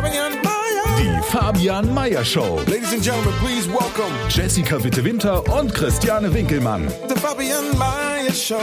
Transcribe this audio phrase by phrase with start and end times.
[0.00, 0.96] Fabian, Fabian Mayer.
[0.98, 2.58] Die Fabian Meyer Show.
[2.66, 6.88] Ladies and gentlemen, please welcome Jessica Witte-Winter und Christiane Winkelmann.
[7.08, 8.56] the Fabian Mayer Show.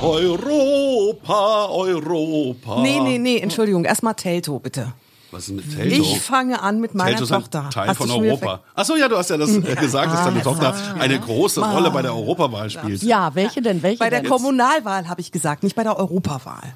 [0.00, 2.80] Europa, Europa.
[2.80, 3.84] Nee, nee, nee, Entschuldigung.
[3.84, 4.94] Erstmal Telto, bitte.
[5.32, 5.94] Was ist mit Telto?
[5.94, 7.68] Ich fange an mit meiner Telto ist ein Tochter.
[7.70, 8.60] Teil Hast von Europa.
[8.74, 11.60] Achso, ja, du hast ja das äh, gesagt, dass deine Tochter eine große.
[11.60, 13.02] Rolle bei der Europawahl spielt.
[13.02, 13.82] Ja, welche denn?
[13.82, 14.30] Welche Bei der denn?
[14.30, 16.74] Kommunalwahl habe ich gesagt, nicht bei der Europawahl.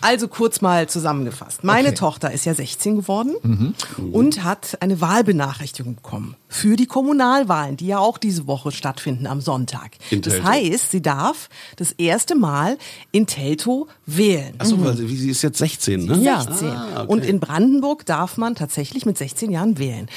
[0.00, 1.64] Also kurz mal zusammengefasst.
[1.64, 3.74] Meine Tochter ist ja 16 geworden Mhm.
[4.12, 9.40] und hat eine Wahlbenachrichtigung bekommen für die Kommunalwahlen, die ja auch diese Woche stattfinden am
[9.40, 9.92] Sonntag.
[10.10, 10.48] In das Teltow?
[10.48, 12.78] heißt, sie darf das erste Mal
[13.12, 14.54] in Teltow wählen.
[14.58, 16.18] Achso, weil sie sie ist jetzt 16, ne?
[16.18, 16.42] Ja.
[16.42, 16.70] 16.
[17.08, 20.08] Und in Brandenburg darf man tatsächlich mit 16 Jahren wählen.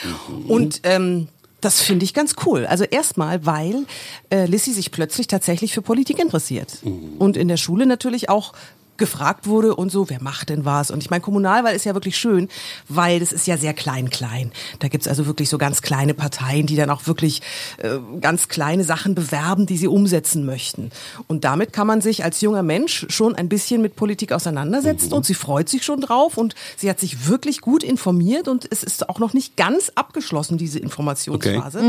[0.47, 1.27] Und ähm,
[1.59, 2.65] das finde ich ganz cool.
[2.65, 3.85] Also erstmal, weil
[4.31, 6.79] äh, Lissy sich plötzlich tatsächlich für Politik interessiert.
[7.19, 8.53] Und in der Schule natürlich auch
[9.01, 10.91] gefragt wurde und so, wer macht denn was?
[10.91, 12.47] Und ich meine, Kommunalwahl ist ja wirklich schön,
[12.87, 14.51] weil das ist ja sehr klein-klein.
[14.79, 17.41] Da gibt's also wirklich so ganz kleine Parteien, die dann auch wirklich
[17.79, 20.91] äh, ganz kleine Sachen bewerben, die sie umsetzen möchten.
[21.27, 25.25] Und damit kann man sich als junger Mensch schon ein bisschen mit Politik auseinandersetzen und
[25.25, 29.09] sie freut sich schon drauf und sie hat sich wirklich gut informiert und es ist
[29.09, 31.79] auch noch nicht ganz abgeschlossen, diese Informationsphase.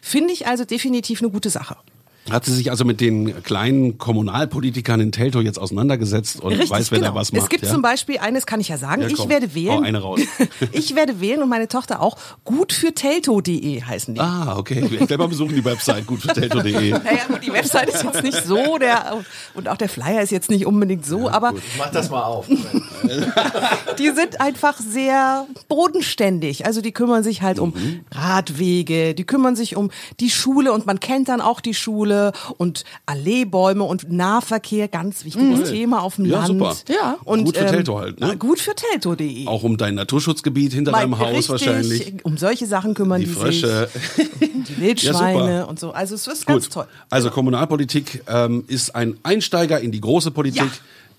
[0.00, 1.76] Finde ich also definitiv eine gute Sache.
[2.30, 6.90] Hat sie sich also mit den kleinen Kommunalpolitikern in Teltow jetzt auseinandergesetzt und Richtig, weiß,
[6.90, 7.10] wer genau.
[7.12, 7.42] da was macht?
[7.42, 7.70] es gibt ja?
[7.70, 9.84] zum Beispiel, eines kann ich ja sagen, Ja, ich werde hau wählen.
[9.84, 10.20] eine raus.
[10.72, 12.16] ich werde wählen und meine Tochter auch.
[12.44, 14.20] Gut für telto.de heißen die.
[14.20, 14.84] Ah, okay.
[14.90, 16.90] Ich werde mal besuchen die Website gut für teltow.de.
[16.90, 19.18] Naja, gut, die Website ist jetzt nicht so, der,
[19.54, 22.46] und auch der Flyer ist jetzt nicht unbedingt so, aber Mach das mal auf.
[23.98, 26.66] die sind einfach sehr bodenständig.
[26.66, 28.00] Also die kümmern sich halt um Mhm.
[28.12, 32.19] Radwege, die kümmern sich um die Schule und man kennt dann auch die Schule
[32.58, 36.30] und Alleebäume und Nahverkehr, ganz wichtiges Thema auf dem Mhm.
[36.30, 36.48] Ja, Land.
[36.48, 36.76] super.
[36.88, 37.16] Ja.
[37.24, 38.36] Und, Gut für Teltow halt, ne?
[38.36, 39.46] Gut für telto.de.
[39.46, 42.24] Auch um dein Naturschutzgebiet hinter deinem Haus Richtig, wahrscheinlich.
[42.24, 43.88] Um solche Sachen kümmern Die die, Frösche.
[44.16, 44.30] sich.
[44.68, 45.92] Die Wildschweine Ja, und so.
[45.92, 46.74] Also es ist ganz Gut.
[46.74, 46.86] toll.
[47.08, 50.62] Also Kommunalpolitik ähm, ist ein Einsteiger in die große Politik.
[50.62, 50.68] Ja.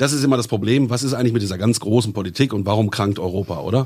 [0.01, 0.89] Das ist immer das Problem.
[0.89, 3.85] Was ist eigentlich mit dieser ganz großen Politik und warum krankt Europa, oder?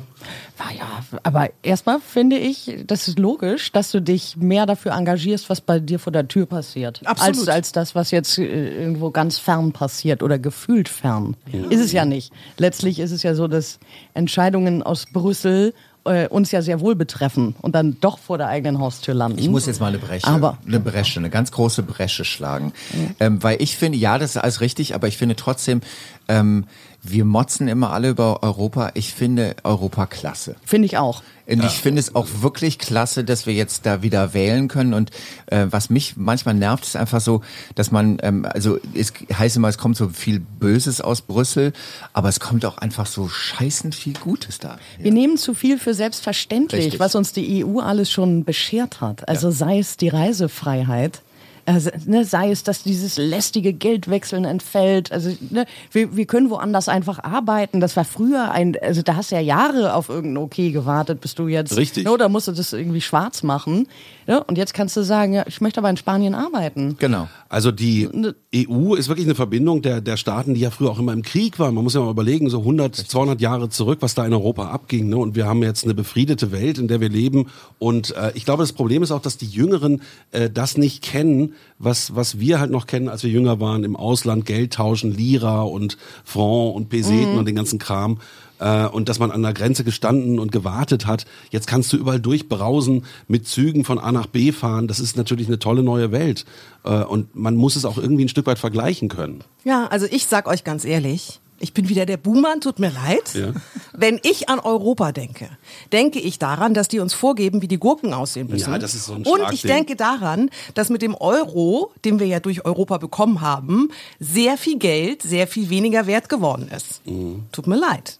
[0.57, 5.59] Naja, aber erstmal finde ich, das ist logisch, dass du dich mehr dafür engagierst, was
[5.59, 7.01] bei dir vor der Tür passiert.
[7.03, 7.39] Absolut.
[7.39, 11.35] Als, als das, was jetzt äh, irgendwo ganz fern passiert oder gefühlt fern.
[11.69, 12.31] Ist es ja nicht.
[12.57, 13.79] Letztlich ist es ja so, dass
[14.13, 15.73] Entscheidungen aus Brüssel
[16.05, 19.39] äh, uns ja sehr wohl betreffen und dann doch vor der eigenen Haustür landen.
[19.39, 22.73] Ich muss jetzt mal eine Bresche, Aber- eine Bresche, eine ganz große Bresche schlagen.
[23.19, 25.81] Ähm, weil ich finde, ja, das ist alles richtig, aber ich finde trotzdem,
[26.27, 26.65] ähm,
[27.07, 28.91] wir motzen immer alle über Europa.
[28.93, 30.55] Ich finde Europa klasse.
[30.65, 31.21] Finde ich auch.
[31.47, 34.93] Und ich finde es auch wirklich klasse, dass wir jetzt da wieder wählen können.
[34.93, 35.11] Und
[35.45, 37.41] äh, was mich manchmal nervt, ist einfach so,
[37.75, 41.73] dass man, ähm, also es heißt immer, es kommt so viel Böses aus Brüssel,
[42.13, 44.79] aber es kommt auch einfach so scheißend viel Gutes da.
[44.97, 46.99] Wir nehmen zu viel für selbstverständlich, Richtig.
[46.99, 49.27] was uns die EU alles schon beschert hat.
[49.29, 51.21] Also sei es die Reisefreiheit.
[51.65, 55.11] Also, ne, sei es, dass dieses lästige Geldwechseln entfällt.
[55.11, 57.79] Also ne, wir, wir können woanders einfach arbeiten.
[57.79, 61.33] Das war früher ein, also da hast du ja Jahre auf irgendein Okay gewartet, bis
[61.33, 62.05] du jetzt, Richtig.
[62.05, 63.87] Ne, oder musst du das irgendwie schwarz machen.
[64.27, 64.43] Ne?
[64.43, 66.97] Und jetzt kannst du sagen, ja, ich möchte aber in Spanien arbeiten.
[66.99, 67.27] Genau.
[67.49, 68.09] Also die
[68.55, 71.57] EU ist wirklich eine Verbindung der, der Staaten, die ja früher auch immer im Krieg
[71.57, 71.73] waren.
[71.73, 75.09] Man muss ja mal überlegen, so 100, 200 Jahre zurück, was da in Europa abging.
[75.09, 75.17] Ne?
[75.17, 77.47] Und wir haben jetzt eine befriedete Welt, in der wir leben.
[77.79, 80.01] Und äh, ich glaube, das Problem ist auch, dass die Jüngeren
[80.31, 83.95] äh, das nicht kennen, was, was wir halt noch kennen, als wir jünger waren, im
[83.95, 88.19] Ausland Geld tauschen, Lira und Franc und Peseten und den ganzen Kram.
[88.59, 91.25] Äh, und dass man an der Grenze gestanden und gewartet hat.
[91.49, 94.87] Jetzt kannst du überall durchbrausen, mit Zügen von A nach B fahren.
[94.87, 96.45] Das ist natürlich eine tolle neue Welt.
[96.83, 99.43] Äh, und man muss es auch irgendwie ein Stück weit vergleichen können.
[99.65, 103.33] Ja, also ich sag euch ganz ehrlich, ich bin wieder der Buhmann, tut mir leid.
[103.33, 103.53] Ja.
[103.93, 105.49] Wenn ich an Europa denke,
[105.91, 108.71] denke ich daran, dass die uns vorgeben, wie die Gurken aussehen müssen.
[108.71, 112.27] Ja, das ist so ein Und ich denke daran, dass mit dem Euro, den wir
[112.27, 117.05] ja durch Europa bekommen haben, sehr viel Geld sehr viel weniger wert geworden ist.
[117.05, 117.43] Mhm.
[117.51, 118.19] Tut mir leid.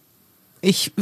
[0.61, 0.93] Ich,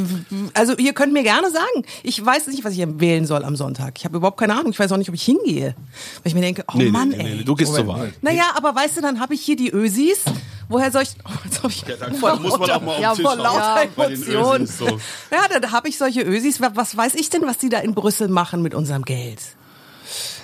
[0.56, 3.94] also ihr könnt mir gerne sagen, ich weiß nicht, was ich wählen soll am Sonntag.
[3.97, 4.71] Ich habe überhaupt keine Ahnung.
[4.71, 5.75] Ich weiß auch nicht, ob ich hingehe.
[6.21, 7.36] Weil ich mir denke, oh Nee, Mann, nee, ey.
[7.38, 8.12] nee, du gehst zur Wahl.
[8.21, 10.25] Naja, aber weißt du, dann habe ich hier die Ösis.
[10.74, 11.16] Woher soll ich.
[11.64, 13.40] Oh, ich dann vor muss man auch mal auf den ja, Tisch vor hauen.
[13.40, 14.68] lauter Ja, Emotionen.
[14.68, 14.86] So.
[15.31, 16.60] Ja, dann habe ich solche Ösis.
[16.60, 19.40] Was- Was weiß ich denn, was die da in Brüssel machen mit unserem Geld?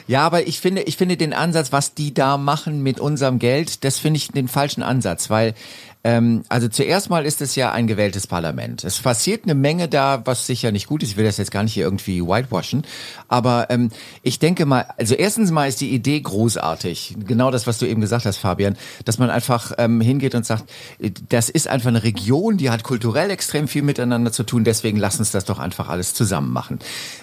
[0.08, 3.84] Ja, aber ich finde, ich finde den Ansatz, was die da machen mit unserem Geld,
[3.84, 5.54] das finde ich den falschen Ansatz, weil
[6.02, 8.86] ähm, also zuerst mal ist es ja ein gewähltes Parlament.
[8.86, 11.10] Es passiert eine Menge da, was sicher nicht gut ist.
[11.10, 12.84] Ich will das jetzt gar nicht hier irgendwie whitewashen,
[13.28, 13.92] aber ähm,
[14.24, 17.18] ich denke mal, also erstens mal ist die Idee großartig.
[17.28, 20.70] Genau das, was du eben gesagt hast, Fabian, dass man einfach ähm, hingeht und sagt,
[21.00, 24.64] äh, das ist einfach eine Region, die hat kulturell extrem viel miteinander zu tun.
[24.64, 26.80] Deswegen lass uns das doch einfach alles zusammen machen.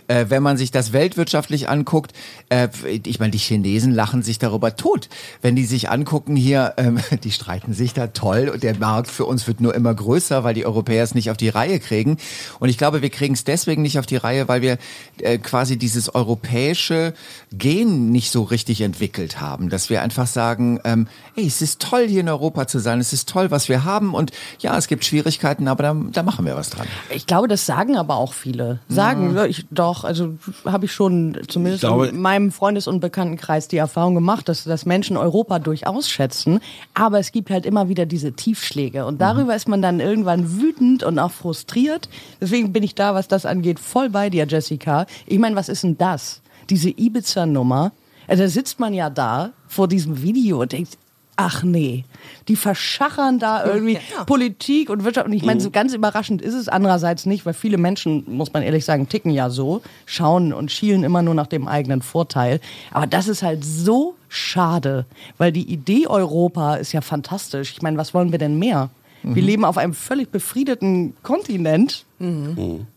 [0.06, 2.12] Äh, wenn man sich das weltwirtschaftlich anguckt,
[2.50, 2.68] äh,
[3.04, 5.08] ich meine, die Chinesen lachen sich darüber tot.
[5.40, 9.24] Wenn die sich angucken hier, ähm, die streiten sich da toll und der Markt für
[9.24, 12.16] uns wird nur immer größer, weil die Europäer es nicht auf die Reihe kriegen.
[12.58, 14.78] Und ich glaube, wir kriegen es deswegen nicht auf die Reihe, weil wir
[15.20, 17.14] äh, quasi dieses europäische
[17.52, 19.68] Gen nicht so richtig entwickelt haben.
[19.70, 23.12] Dass wir einfach sagen, ähm, ey, es ist toll, hier in Europa zu sein, es
[23.12, 26.56] ist toll, was wir haben und ja, es gibt Schwierigkeiten, aber da, da machen wir
[26.56, 26.88] was dran.
[27.14, 28.80] Ich glaube, das sagen aber auch viele.
[28.88, 30.34] Sagen, ja, ich, doch, also
[30.64, 34.64] habe ich schon zumindest Ich glaube- in meinem Freundes- und Bekanntenkreis die Erfahrung gemacht, dass,
[34.64, 36.60] dass Menschen Europa durchaus schätzen.
[36.94, 39.06] Aber es gibt halt immer wieder diese Tiefschläge.
[39.06, 42.08] Und darüber ist man dann irgendwann wütend und auch frustriert.
[42.40, 45.06] Deswegen bin ich da, was das angeht, voll bei dir, Jessica.
[45.26, 46.40] Ich meine, was ist denn das?
[46.70, 47.92] Diese Ibiza-Nummer.
[48.26, 50.98] Also da sitzt man ja da vor diesem Video und denkt,
[51.36, 52.04] ach nee,
[52.48, 54.24] die verschachern da irgendwie Ja.
[54.24, 55.26] Politik und Wirtschaft.
[55.26, 58.62] Und ich meine, so ganz überraschend ist es andererseits nicht, weil viele Menschen, muss man
[58.62, 62.60] ehrlich sagen, ticken ja so, schauen und schielen immer nur nach dem eigenen Vorteil.
[62.90, 65.06] Aber das ist halt so schade,
[65.38, 67.72] weil die Idee Europa ist ja fantastisch.
[67.72, 68.90] Ich meine, was wollen wir denn mehr?
[69.34, 72.04] Wir leben auf einem völlig befriedeten Kontinent.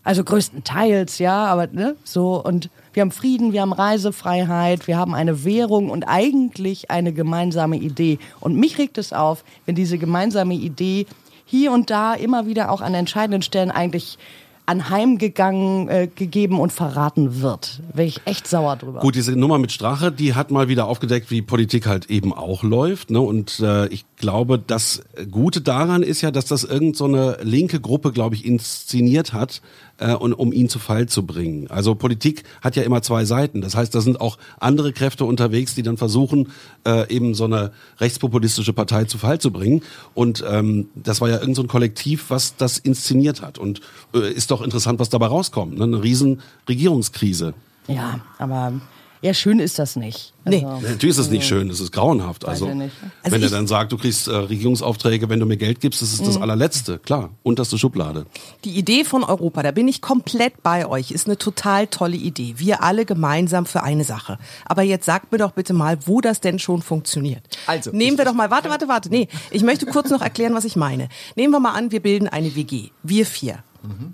[0.04, 5.14] Also größtenteils, ja, aber ne, so und wir haben Frieden, wir haben Reisefreiheit, wir haben
[5.14, 8.18] eine Währung und eigentlich eine gemeinsame Idee.
[8.40, 11.06] Und mich regt es auf, wenn diese gemeinsame Idee
[11.44, 14.18] hier und da immer wieder auch an entscheidenden Stellen eigentlich
[14.66, 17.80] anheimgegangen, äh, gegeben und verraten wird.
[17.92, 19.00] Wäre ich echt sauer drüber.
[19.00, 22.62] Gut, diese Nummer mit Strache, die hat mal wieder aufgedeckt, wie Politik halt eben auch
[22.62, 23.10] läuft.
[23.10, 23.20] Ne?
[23.20, 27.06] Und äh, ich glaube, das Gute daran ist ja, dass das irgend so
[27.42, 29.60] linke Gruppe, glaube ich, inszeniert hat,
[30.00, 31.68] äh, und, um ihn zu Fall zu bringen.
[31.68, 33.60] Also Politik hat ja immer zwei Seiten.
[33.60, 36.48] Das heißt, da sind auch andere Kräfte unterwegs, die dann versuchen,
[36.86, 39.82] äh, eben so eine rechtspopulistische Partei zu Fall zu bringen.
[40.14, 43.58] Und ähm, das war ja irgend so Kollektiv, was das inszeniert hat.
[43.58, 43.80] Und
[44.14, 45.78] äh, ist doch interessant, was dabei rauskommt.
[45.78, 45.84] Ne?
[45.84, 47.54] Eine riesen Regierungskrise.
[47.86, 48.80] Ja, aber
[49.22, 50.32] ja, schön ist das nicht.
[50.46, 50.64] Nee.
[50.64, 52.46] Also, Natürlich ist es nicht schön, es ist grauenhaft.
[52.46, 52.66] Also.
[52.66, 52.90] Also
[53.24, 56.26] wenn er dann sagt, du kriegst äh, Regierungsaufträge, wenn du mir Geld gibst, das ist
[56.26, 56.98] das allerletzte.
[56.98, 58.24] Klar, unterste Schublade.
[58.64, 62.54] Die Idee von Europa, da bin ich komplett bei euch, ist eine total tolle Idee.
[62.56, 64.38] Wir alle gemeinsam für eine Sache.
[64.64, 67.42] Aber jetzt sagt mir doch bitte mal, wo das denn schon funktioniert.
[67.66, 69.10] Also, Nehmen wir doch mal, warte, warte, warte.
[69.10, 71.08] Nee, ich möchte kurz noch erklären, was ich meine.
[71.36, 72.88] Nehmen wir mal an, wir bilden eine WG.
[73.02, 73.62] Wir vier.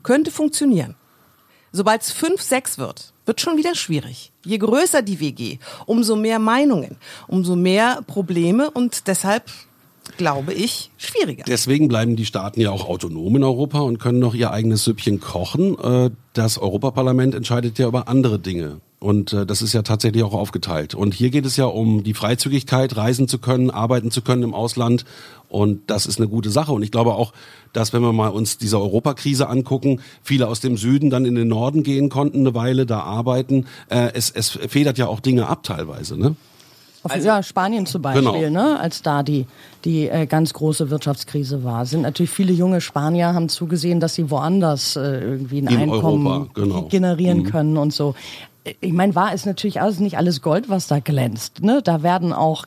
[0.02, 0.94] Könnte funktionieren.
[1.76, 4.32] Sobald es fünf, sechs wird, wird schon wieder schwierig.
[4.46, 6.96] Je größer die WG, umso mehr Meinungen,
[7.28, 9.44] umso mehr Probleme und deshalb
[10.16, 11.44] glaube ich schwieriger.
[11.46, 15.20] Deswegen bleiben die Staaten ja auch autonom in Europa und können noch ihr eigenes Süppchen
[15.20, 15.78] kochen.
[15.78, 18.80] Äh, Das Europaparlament entscheidet ja über andere Dinge.
[18.98, 20.94] Und äh, das ist ja tatsächlich auch aufgeteilt.
[20.94, 24.54] Und hier geht es ja um die Freizügigkeit, reisen zu können, arbeiten zu können im
[24.54, 25.04] Ausland.
[25.56, 26.70] Und das ist eine gute Sache.
[26.72, 27.32] Und ich glaube auch,
[27.72, 31.48] dass wenn wir mal uns diese Europakrise angucken, viele aus dem Süden dann in den
[31.48, 33.64] Norden gehen konnten, eine Weile da arbeiten.
[33.88, 36.18] Äh, es, es federt ja auch Dinge ab teilweise.
[36.18, 36.36] Ne?
[37.04, 38.50] Auf, ja, Spanien zum Beispiel, Genau.
[38.50, 39.46] ne, als da die,
[39.86, 44.30] die äh, ganz große Wirtschaftskrise war, sind natürlich viele junge Spanier haben zugesehen, dass sie
[44.30, 46.82] woanders äh, irgendwie ein In Einkommen Europa, genau.
[46.82, 47.44] generieren Mhm.
[47.44, 48.14] können und so.
[48.80, 51.62] Ich meine, war es natürlich alles nicht alles Gold, was da glänzt.
[51.62, 51.80] Ne?
[51.82, 52.64] Da werden auch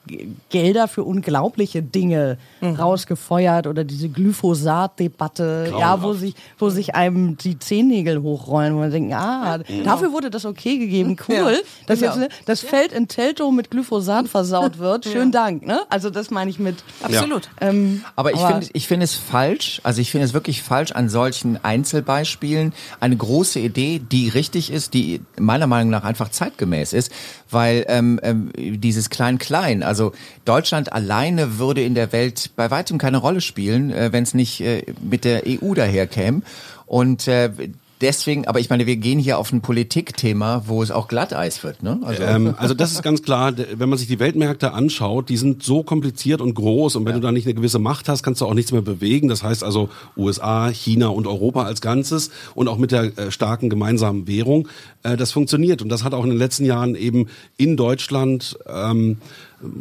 [0.50, 7.60] Gelder für unglaubliche Dinge rausgefeuert oder diese Glyphosat-Debatte, ja, wo sich, wo sich einem die
[7.60, 11.52] Zehennägel hochrollen, wo man denkt, ah, dafür wurde das okay gegeben, cool, Ja,
[11.88, 12.12] dass genau.
[12.12, 15.06] jetzt ne, das Feld in Teltow mit Glyphosat versaut wird.
[15.06, 15.82] Schönen Dank, ne?
[15.90, 16.84] Also das meine ich mit.
[17.02, 17.50] Absolut.
[17.62, 21.10] Ähm, Aber ich finde ich finde es falsch, also ich finde es wirklich falsch an
[21.10, 27.12] solchen Einzelbeispielen eine große Idee, die richtig ist, die meiner Meinung nach einfach zeitgemäß ist,
[27.50, 30.14] weil ähm, ähm, dieses Klein-Klein, also
[30.46, 34.62] Deutschland alleine würde in der Welt bei weitem keine Rolle spielen, äh, wenn es nicht
[34.62, 36.42] äh, mit der EU daherkäme.
[36.86, 37.52] Und äh,
[38.02, 41.84] deswegen, aber ich meine, wir gehen hier auf ein Politikthema, wo es auch Glatteis wird,
[41.84, 42.00] ne?
[42.04, 45.64] Also, Ähm, also das ist ganz klar, wenn man sich die Weltmärkte anschaut, die sind
[45.64, 48.46] so kompliziert und groß und wenn du da nicht eine gewisse Macht hast, kannst du
[48.46, 49.28] auch nichts mehr bewegen.
[49.28, 53.70] Das heißt also USA, China und Europa als Ganzes und auch mit der äh, starken
[53.70, 54.68] gemeinsamen Währung,
[55.04, 57.28] äh, das funktioniert und das hat auch in den letzten Jahren eben
[57.58, 59.18] in Deutschland ähm,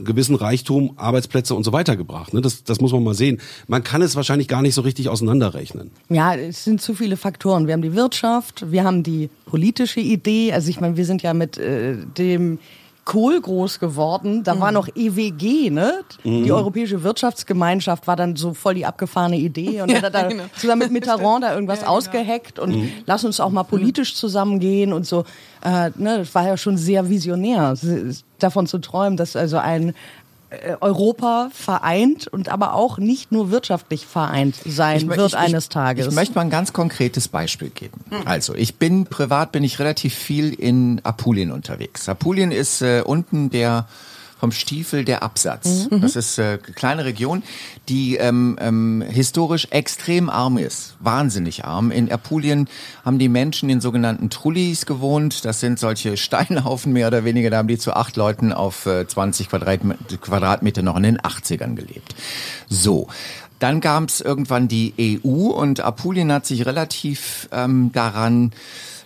[0.04, 2.34] gewissen Reichtum, Arbeitsplätze und so weiter gebracht.
[2.34, 2.40] Ne?
[2.40, 3.40] Das, das muss man mal sehen.
[3.66, 5.90] Man kann es wahrscheinlich gar nicht so richtig auseinanderrechnen.
[6.08, 7.66] Ja, es sind zu viele Faktoren.
[7.66, 10.52] Wir haben die Wirtschaft, wir haben die politische Idee.
[10.52, 12.58] Also ich meine, wir sind ja mit äh, dem
[13.08, 14.44] Kohl groß geworden.
[14.44, 16.04] Da war noch EWG, ne?
[16.24, 20.44] Die Europäische Wirtschaftsgemeinschaft war dann so voll die abgefahrene Idee und Ja, hat da genau.
[20.54, 25.24] zusammen mit Mitterrand da irgendwas ausgeheckt und lass uns auch mal politisch zusammengehen und so.
[25.64, 27.76] Äh, ne, das war ja schon sehr visionär,
[28.38, 29.94] davon zu träumen, dass also ein
[30.50, 36.06] äh, Europa vereint und aber auch nicht nur wirtschaftlich vereint sein mö- wird eines Tages.
[36.06, 38.00] Ich möchte mal ein ganz konkretes Beispiel geben.
[38.24, 42.08] Also, ich bin privat bin ich relativ viel in Apulien unterwegs.
[42.08, 43.86] Apulien ist äh, unten der
[44.38, 45.88] vom Stiefel der Absatz.
[45.90, 47.42] Das ist äh, eine kleine Region,
[47.88, 51.90] die ähm, ähm, historisch extrem arm ist, wahnsinnig arm.
[51.90, 52.68] In Apulien
[53.04, 55.44] haben die Menschen in sogenannten Trullis gewohnt.
[55.44, 57.50] Das sind solche Steinhaufen mehr oder weniger.
[57.50, 61.74] Da haben die zu acht Leuten auf äh, 20 Quadratme- Quadratmeter noch in den 80ern
[61.74, 62.14] gelebt.
[62.68, 63.08] So.
[63.58, 68.52] Dann gab es irgendwann die EU und Apulien hat sich relativ ähm, daran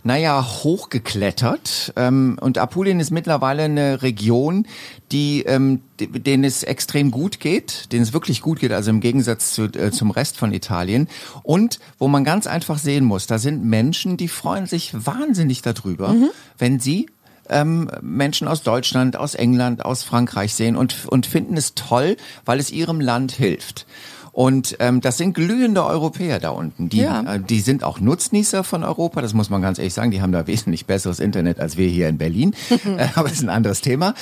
[0.05, 1.93] naja, hochgeklettert.
[1.97, 4.67] Ähm, und Apulien ist mittlerweile eine Region,
[5.13, 9.53] die, ähm, denen es extrem gut geht, denen es wirklich gut geht, also im Gegensatz
[9.53, 11.09] zu, äh, zum Rest von Italien.
[11.43, 16.15] Und wo man ganz einfach sehen muss, da sind Menschen, die freuen sich wahnsinnig darüber,
[16.59, 17.07] wenn sie
[17.49, 22.59] ähm, Menschen aus Deutschland, aus England, aus Frankreich sehen und, und finden es toll, weil
[22.59, 23.87] es ihrem Land hilft.
[24.33, 26.89] Und ähm, das sind glühende Europäer da unten.
[26.89, 27.35] Die, Ja.
[27.35, 30.11] äh, die sind auch Nutznießer von Europa, das muss man ganz ehrlich sagen.
[30.11, 32.55] Die haben da wesentlich besseres Internet als wir hier in Berlin.
[32.71, 34.15] äh, aber das ist ein anderes Thema.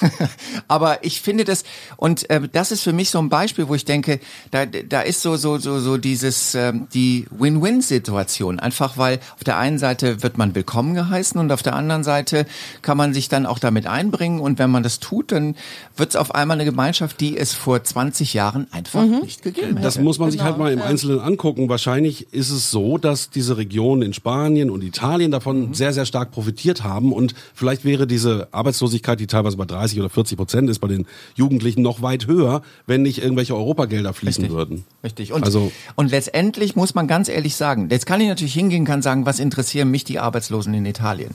[0.68, 1.64] aber ich finde das,
[1.96, 4.20] und äh, das ist für mich so ein Beispiel, wo ich denke,
[4.50, 8.60] da, da ist so, so, so, so dieses, ähm, die Win-Win-Situation.
[8.60, 12.44] Einfach weil auf der einen Seite wird man willkommen geheißen und auf der anderen Seite
[12.82, 14.38] kann man sich dann auch damit einbringen.
[14.40, 15.56] Und wenn man das tut, dann
[15.96, 19.94] wird es auf einmal eine Gemeinschaft, die es vor 20 Jahren einfach nicht gegeben Das
[19.94, 20.04] hätte.
[20.04, 21.68] muss man sich halt mal im Einzelnen angucken.
[21.68, 26.30] Wahrscheinlich ist es so, dass diese Regionen in Spanien und Italien davon sehr, sehr stark
[26.32, 27.12] profitiert haben.
[27.12, 31.06] Und vielleicht wäre diese Arbeitslosigkeit, die teilweise bei 30 oder 40 Prozent ist, bei den
[31.34, 34.56] Jugendlichen noch weit höher, wenn nicht irgendwelche Europagelder fließen Richtig.
[34.56, 34.84] würden.
[35.04, 35.32] Richtig.
[35.32, 39.02] Und, Also- und letztendlich muss man ganz ehrlich sagen, jetzt kann ich natürlich hingehen, kann
[39.02, 41.34] sagen, was interessieren mich die Arbeitslosen in Italien?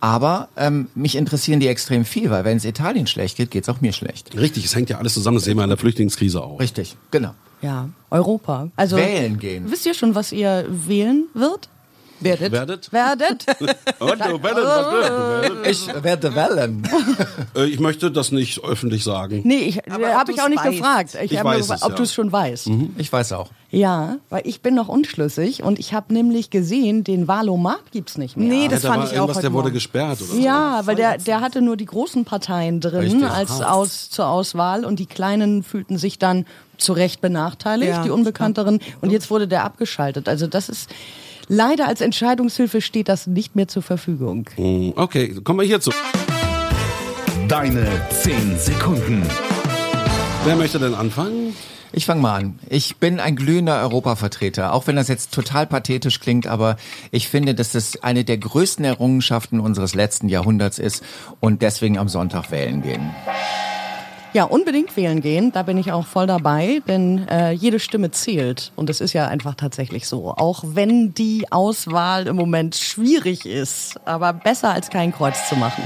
[0.00, 3.68] Aber ähm, mich interessieren die extrem viel, weil wenn es Italien schlecht geht, geht es
[3.68, 4.36] auch mir schlecht.
[4.36, 5.36] Richtig, es hängt ja alles zusammen.
[5.36, 6.60] Das sehen wir in der Flüchtlingskrise auch.
[6.60, 7.33] Richtig, genau.
[7.64, 8.68] Ja, Europa.
[8.76, 9.70] Also Wählen gehen.
[9.70, 11.70] Wisst ihr schon, was ihr wählen wird?
[12.20, 12.52] Werdet.
[12.52, 12.92] Werdet?
[12.92, 13.46] Werdet?
[13.98, 15.08] Und du werdet, was wird?
[15.10, 15.66] Du werdet.
[15.66, 16.88] Ich werde wählen.
[17.56, 19.42] Äh, Ich möchte das nicht öffentlich sagen.
[19.44, 20.70] nee, ich ob habe ich auch nicht weißt.
[20.78, 21.14] gefragt.
[21.22, 21.96] Ich, Ich habe nur weiß gefragt, es, ob ja.
[21.96, 22.70] du es schon weißt.
[22.98, 23.50] Ich weiß auch.
[23.70, 28.36] Ja, weil ich bin noch unschlüssig und ich habe nämlich gesehen, den Valomat gibt's nicht
[28.36, 28.48] mehr.
[28.48, 29.74] Nee, das da fand war ich auch der wurde Morgen.
[29.74, 30.38] gesperrt oder so.
[30.38, 33.24] Ja, weil der, der hatte nur die großen Parteien drin Richtig.
[33.30, 36.46] als aus, zur Auswahl und die kleinen fühlten sich dann
[36.78, 38.80] zu Recht benachteiligt, Ja, die Unbekannteren.
[39.00, 40.28] Und jetzt wurde der abgeschaltet.
[40.28, 40.88] Also das ist
[41.48, 44.48] leider als Entscheidungshilfe steht das nicht mehr zur Verfügung.
[44.56, 45.90] Mm, Okay, kommen wir hierzu.
[47.48, 47.86] Deine
[48.22, 49.22] 10 Sekunden.
[50.44, 51.54] Wer möchte denn anfangen?
[51.92, 52.58] Ich fange mal an.
[52.68, 56.76] Ich bin ein glühender Europavertreter, auch wenn das jetzt total pathetisch klingt, aber
[57.12, 61.04] ich finde, dass das eine der größten Errungenschaften unseres letzten Jahrhunderts ist
[61.38, 63.10] und deswegen am Sonntag wählen gehen.
[64.34, 68.72] Ja, unbedingt wählen gehen, da bin ich auch voll dabei, denn äh, jede Stimme zählt.
[68.74, 70.34] Und es ist ja einfach tatsächlich so.
[70.36, 75.84] Auch wenn die Auswahl im Moment schwierig ist, aber besser als kein Kreuz zu machen.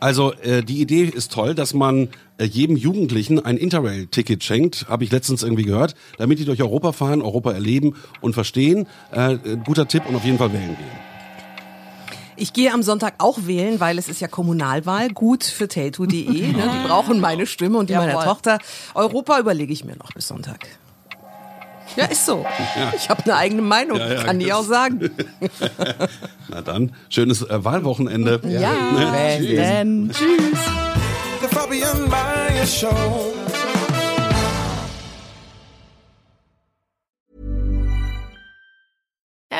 [0.00, 5.04] Also äh, die Idee ist toll, dass man äh, jedem Jugendlichen ein Interrail-Ticket schenkt, habe
[5.04, 8.88] ich letztens irgendwie gehört, damit die durch Europa fahren, Europa erleben und verstehen.
[9.12, 11.07] Äh, äh, guter Tipp und auf jeden Fall wählen gehen.
[12.38, 15.08] Ich gehe am Sonntag auch wählen, weil es ist ja Kommunalwahl.
[15.10, 16.24] Gut für tattoo.de.
[16.52, 16.70] Ne?
[16.82, 18.24] Die brauchen meine Stimme und die meiner Jawohl.
[18.24, 18.58] Tochter.
[18.94, 20.66] Europa überlege ich mir noch bis Sonntag.
[21.96, 22.44] Ja, ist so.
[22.96, 25.10] Ich habe eine eigene Meinung, Ja, ja, kann ich auch sagen.
[26.48, 28.40] Na dann, schönes äh, Wahlwochenende.
[28.44, 30.10] Ja, Ne?
[30.10, 30.18] Tschüss.
[30.18, 30.58] tschüss.
[31.40, 33.32] The Fabian Meyer Show.